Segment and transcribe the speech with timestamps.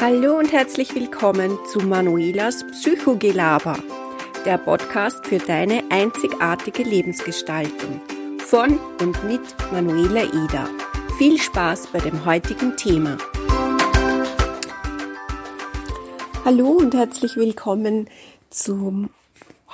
[0.00, 3.78] Hallo und herzlich willkommen zu Manuelas Psychogelaber,
[4.46, 8.00] der Podcast für deine einzigartige Lebensgestaltung.
[8.38, 10.70] Von und mit Manuela Eder.
[11.18, 13.18] Viel Spaß bei dem heutigen Thema.
[16.46, 18.08] Hallo und herzlich willkommen
[18.48, 19.10] zum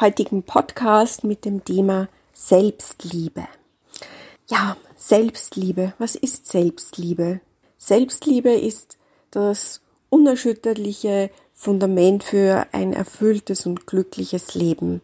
[0.00, 3.46] heutigen Podcast mit dem Thema Selbstliebe.
[4.48, 5.94] Ja, Selbstliebe.
[5.98, 7.40] Was ist Selbstliebe?
[7.76, 8.98] Selbstliebe ist
[9.30, 15.00] das unerschütterliche Fundament für ein erfülltes und glückliches Leben.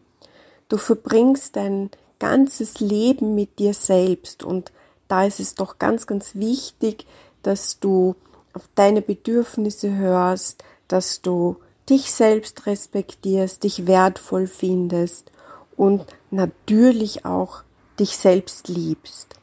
[0.69, 1.89] Du verbringst dein
[2.19, 4.71] ganzes Leben mit dir selbst und
[5.07, 7.05] da ist es doch ganz, ganz wichtig,
[7.41, 8.15] dass du
[8.53, 11.57] auf deine Bedürfnisse hörst, dass du
[11.89, 15.31] dich selbst respektierst, dich wertvoll findest
[15.75, 17.63] und natürlich auch
[17.99, 19.35] dich selbst liebst.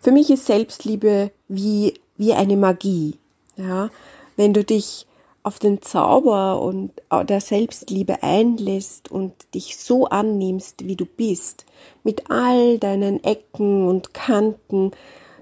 [0.00, 3.18] Für mich ist Selbstliebe wie, wie eine Magie.
[3.56, 3.90] Ja,
[4.36, 5.06] wenn du dich
[5.42, 11.66] auf den Zauber und der Selbstliebe einlässt und dich so annimmst, wie du bist,
[12.04, 14.92] mit all deinen Ecken und Kanten,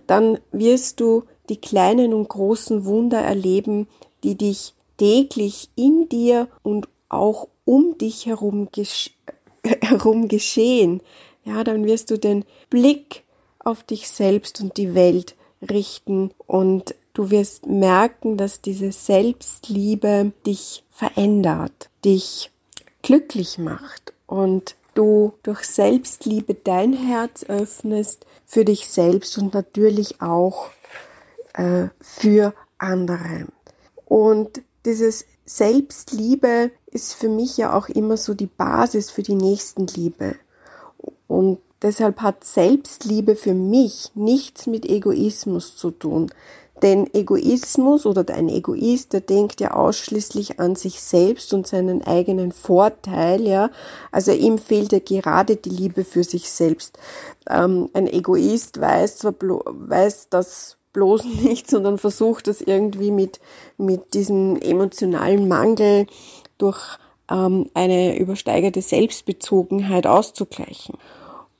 [0.06, 3.88] dann wirst du die kleinen und großen Wunder erleben,
[4.24, 9.10] die dich täglich in dir und auch um dich herum, gesch
[9.64, 11.02] herum geschehen.
[11.44, 13.24] Ja, dann wirst du den Blick
[13.58, 15.36] auf dich selbst und die Welt
[15.68, 22.50] richten und Du wirst merken, dass diese Selbstliebe dich verändert, dich
[23.02, 30.68] glücklich macht und du durch Selbstliebe dein Herz öffnest für dich selbst und natürlich auch
[31.54, 33.46] äh, für andere.
[34.04, 40.36] Und dieses Selbstliebe ist für mich ja auch immer so die Basis für die Nächstenliebe.
[41.26, 46.32] Und deshalb hat Selbstliebe für mich nichts mit Egoismus zu tun.
[46.82, 52.52] Denn Egoismus oder ein Egoist, der denkt ja ausschließlich an sich selbst und seinen eigenen
[52.52, 53.70] Vorteil, ja.
[54.12, 56.98] Also ihm fehlt ja gerade die Liebe für sich selbst.
[57.48, 63.40] Ähm, ein Egoist weiß zwar weiß das bloß nicht, sondern versucht das irgendwie mit,
[63.76, 66.06] mit diesem emotionalen Mangel
[66.58, 66.98] durch
[67.30, 70.96] ähm, eine übersteigerte Selbstbezogenheit auszugleichen.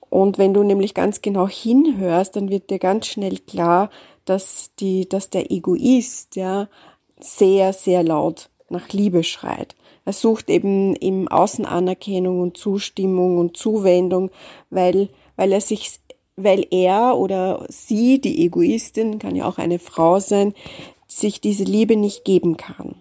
[0.09, 3.91] Und wenn du nämlich ganz genau hinhörst, dann wird dir ganz schnell klar,
[4.31, 6.69] dass die, dass der Egoist, ja,
[7.19, 9.75] sehr, sehr laut nach Liebe schreit.
[10.05, 14.31] Er sucht eben im Außen Anerkennung und Zustimmung und Zuwendung,
[14.71, 15.99] weil, weil er sich,
[16.37, 20.55] weil er oder sie, die Egoistin, kann ja auch eine Frau sein,
[21.09, 22.95] sich diese Liebe nicht geben kann.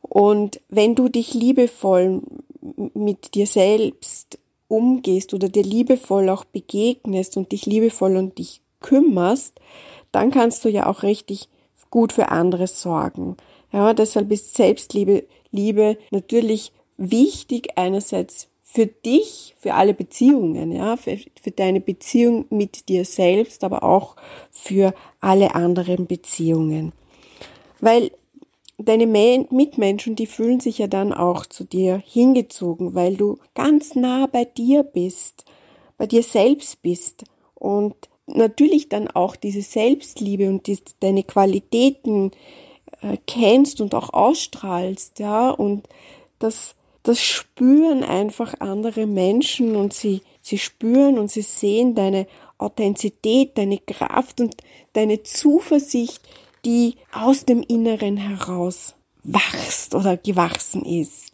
[0.00, 2.22] Und wenn du dich liebevoll
[2.94, 4.38] mit dir selbst
[4.68, 9.60] umgehst oder dir liebevoll auch begegnest und dich liebevoll um dich kümmerst,
[10.14, 11.48] dann kannst du ja auch richtig
[11.90, 13.36] gut für andere sorgen.
[13.72, 21.16] Ja, deshalb ist Selbstliebe Liebe natürlich wichtig einerseits für dich, für alle Beziehungen, ja, für,
[21.40, 24.16] für deine Beziehung mit dir selbst, aber auch
[24.50, 26.92] für alle anderen Beziehungen.
[27.80, 28.10] Weil
[28.78, 34.26] deine Mitmenschen, die fühlen sich ja dann auch zu dir hingezogen, weil du ganz nah
[34.26, 35.44] bei dir bist,
[35.96, 37.24] bei dir selbst bist
[37.54, 37.94] und
[38.26, 42.30] natürlich dann auch diese Selbstliebe und die, deine Qualitäten
[43.02, 45.88] äh, kennst und auch ausstrahlst, ja, und
[46.38, 52.26] das, das spüren einfach andere Menschen und sie, sie spüren und sie sehen deine
[52.58, 54.56] Authentizität, deine Kraft und
[54.92, 56.20] deine Zuversicht,
[56.64, 61.32] die aus dem Inneren heraus wachst oder gewachsen ist.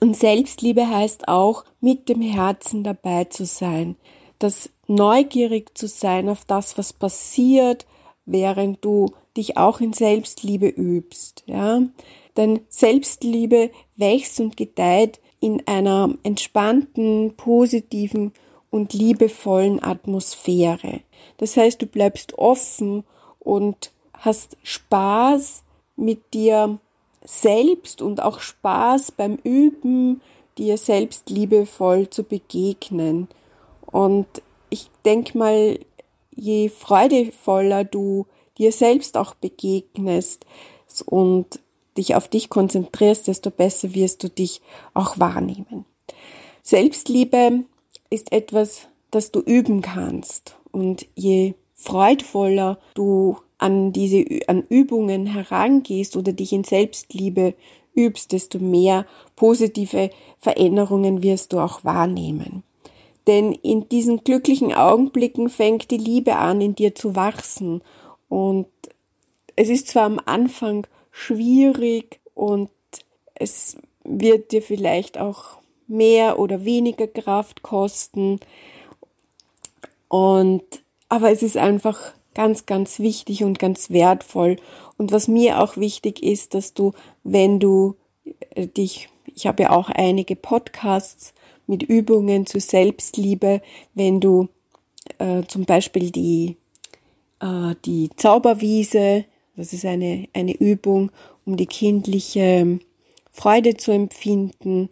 [0.00, 3.96] Und Selbstliebe heißt auch, mit dem Herzen dabei zu sein,
[4.38, 7.86] das neugierig zu sein auf das, was passiert,
[8.26, 11.82] während du dich auch in Selbstliebe übst, ja.
[12.36, 18.32] Denn Selbstliebe wächst und gedeiht in einer entspannten, positiven
[18.70, 21.00] und liebevollen Atmosphäre.
[21.36, 23.04] Das heißt, du bleibst offen
[23.38, 25.62] und hast Spaß
[25.96, 26.78] mit dir
[27.24, 30.20] selbst und auch Spaß beim Üben,
[30.58, 33.28] dir selbst liebevoll zu begegnen.
[33.86, 34.26] Und
[34.74, 35.78] ich denke mal,
[36.34, 38.26] je freudevoller du
[38.58, 40.44] dir selbst auch begegnest
[41.06, 41.60] und
[41.96, 44.60] dich auf dich konzentrierst, desto besser wirst du dich
[44.92, 45.84] auch wahrnehmen.
[46.62, 47.64] Selbstliebe
[48.10, 50.56] ist etwas, das du üben kannst.
[50.72, 57.54] Und je freudvoller du an diese an Übungen herangehst oder dich in Selbstliebe
[57.94, 59.06] übst, desto mehr
[59.36, 60.10] positive
[60.40, 62.64] Veränderungen wirst du auch wahrnehmen.
[63.26, 67.82] Denn in diesen glücklichen Augenblicken fängt die Liebe an, in dir zu wachsen.
[68.28, 68.66] Und
[69.56, 72.70] es ist zwar am Anfang schwierig und
[73.34, 78.40] es wird dir vielleicht auch mehr oder weniger Kraft kosten.
[80.08, 80.62] Und,
[81.08, 84.56] aber es ist einfach ganz, ganz wichtig und ganz wertvoll.
[84.98, 86.92] Und was mir auch wichtig ist, dass du,
[87.22, 87.96] wenn du
[88.50, 91.34] äh, dich, ich habe ja auch einige Podcasts
[91.66, 93.62] mit Übungen zur Selbstliebe,
[93.94, 94.48] wenn du
[95.18, 96.56] äh, zum Beispiel die,
[97.40, 99.24] äh, die Zauberwiese,
[99.56, 101.10] das ist eine, eine Übung,
[101.46, 102.80] um die kindliche
[103.30, 104.90] Freude zu empfinden,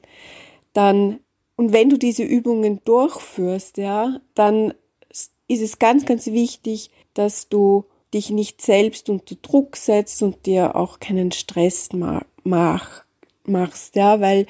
[0.73, 1.21] dann,
[1.57, 4.75] und wenn du diese Übungen durchführst, ja, dann
[5.49, 7.85] ist es ganz, ganz wichtig, dass du
[8.15, 13.05] dich nicht selbst unter Druck setzt und dir auch keinen Stress mach,
[13.45, 14.47] machst, ja, weil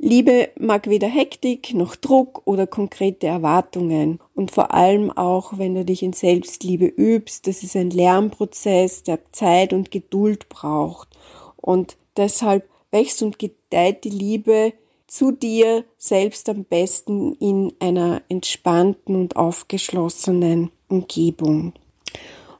[0.00, 4.20] Liebe mag weder Hektik noch Druck oder konkrete Erwartungen.
[4.34, 9.18] Und vor allem auch, wenn du dich in Selbstliebe übst, das ist ein Lernprozess, der
[9.32, 11.08] Zeit und Geduld braucht.
[11.56, 14.72] Und deshalb wächst und gedeiht die Liebe
[15.08, 21.72] zu dir selbst am besten in einer entspannten und aufgeschlossenen Umgebung.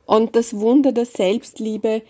[0.07, 2.03] Und das Wunder der Selbstliebe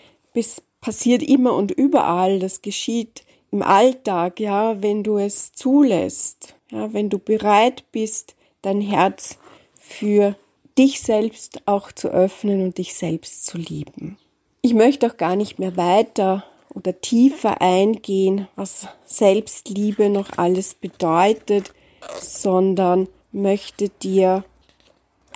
[0.80, 2.38] passiert immer und überall.
[2.38, 8.80] Das geschieht im Alltag, ja, wenn du es zulässt, ja, wenn du bereit bist, dein
[8.80, 9.38] Herz
[9.78, 10.34] für
[10.76, 14.18] dich selbst auch zu öffnen und dich selbst zu lieben.
[14.62, 21.72] Ich möchte auch gar nicht mehr weiter oder tiefer eingehen, was Selbstliebe noch alles bedeutet,
[22.20, 24.44] sondern möchte dir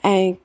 [0.03, 0.39] ein,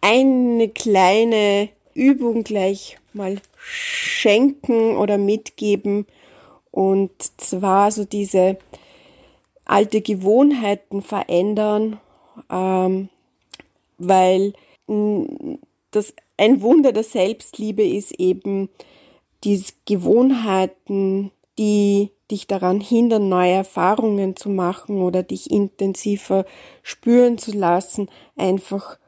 [0.00, 6.06] eine kleine Übung gleich mal schenken oder mitgeben.
[6.70, 8.58] Und zwar so diese
[9.64, 12.00] alte Gewohnheiten verändern,
[12.50, 13.08] ähm,
[13.98, 14.54] weil
[15.90, 18.68] das ein Wunder der Selbstliebe ist eben,
[19.44, 26.44] die Gewohnheiten, die dich daran hindern, neue Erfahrungen zu machen oder dich intensiver
[26.82, 28.98] spüren zu lassen, einfach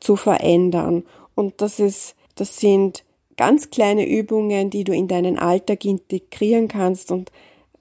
[0.00, 1.04] zu verändern.
[1.34, 3.04] Und das ist, das sind
[3.40, 7.32] ganz kleine Übungen, die du in deinen Alltag integrieren kannst und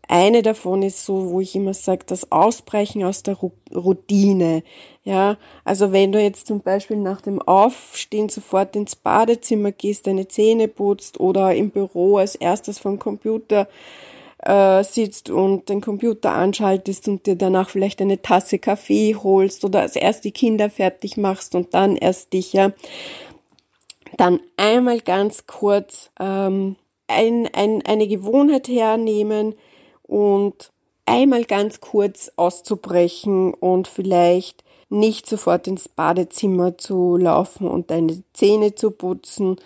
[0.07, 3.35] eine davon ist so, wo ich immer sage, das Ausbrechen aus der
[3.75, 4.63] Routine.
[5.03, 10.29] Ja, also wenn du jetzt zum Beispiel nach dem Aufstehen sofort ins Badezimmer gehst, deine
[10.29, 13.67] Zähne putzt oder im Büro als erstes vom Computer
[14.43, 19.81] äh, sitzt und den Computer anschaltest und dir danach vielleicht eine Tasse Kaffee holst oder
[19.81, 22.71] als erst die Kinder fertig machst und dann erst dich, ja,
[24.19, 26.75] dann einmal ganz kurz ähm,
[27.07, 29.55] ein, ein, eine Gewohnheit hernehmen,
[30.09, 30.71] und
[31.05, 38.73] einmal ganz kurz auszubrechen und vielleicht nicht sofort ins Badezimmer zu laufen und deine Zähne
[38.73, 39.57] zu putzen,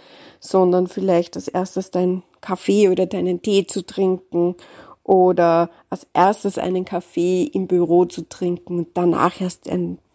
[0.42, 4.56] sondern vielleicht als erstes deinen Kaffee oder deinen Tee zu trinken
[5.04, 9.70] oder als erstes einen Kaffee im Büro zu trinken und danach erst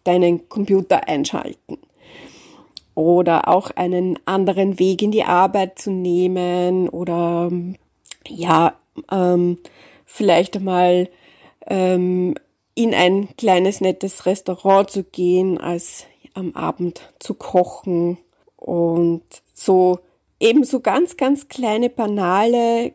[0.05, 1.79] deinen Computer einschalten.
[2.99, 7.49] Oder auch einen anderen Weg in die Arbeit zu nehmen oder
[8.27, 8.75] ja,
[9.13, 9.59] ähm,
[10.05, 11.09] vielleicht mal
[11.69, 12.35] ähm,
[12.75, 18.19] in ein kleines nettes Restaurant zu gehen, als am Abend zu kochen
[18.57, 19.23] und
[19.55, 20.01] so
[20.41, 22.93] eben so ganz, ganz kleine banale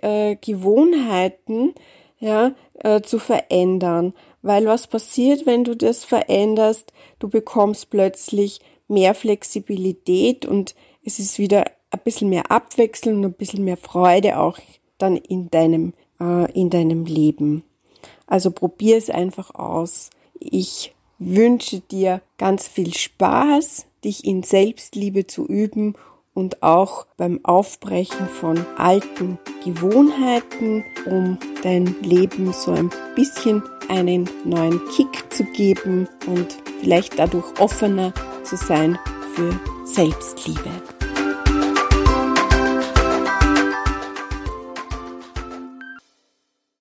[0.00, 1.74] äh, Gewohnheiten
[2.20, 4.14] ja, äh, zu verändern.
[4.42, 6.92] Weil was passiert, wenn du das veränderst?
[7.18, 13.32] Du bekommst plötzlich mehr Flexibilität und es ist wieder ein bisschen mehr Abwechslung und ein
[13.32, 14.58] bisschen mehr Freude auch
[14.98, 17.64] dann in deinem äh, in deinem Leben.
[18.26, 20.10] Also probier es einfach aus.
[20.38, 25.94] Ich wünsche dir ganz viel Spaß, dich in Selbstliebe zu üben
[26.32, 34.80] und auch beim Aufbrechen von alten Gewohnheiten, um dein Leben so ein bisschen einen neuen
[34.96, 38.98] Kick zu geben und vielleicht dadurch offener zu sein
[39.34, 39.50] für
[39.84, 40.70] Selbstliebe.